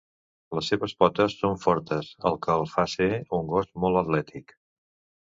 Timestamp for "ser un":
2.93-3.45